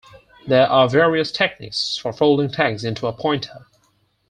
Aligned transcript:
There 0.47 0.65
are 0.65 0.89
various 0.89 1.31
techniques 1.31 1.95
for 1.95 2.11
folding 2.11 2.49
tags 2.49 2.83
into 2.83 3.05
a 3.05 3.13
pointer. 3.13 3.67